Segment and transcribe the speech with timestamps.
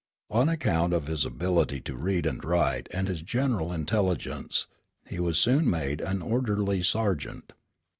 [0.31, 4.65] On account of his ability to read and write and his general intelligence,
[5.07, 7.53] he was soon made an orderly sergeant.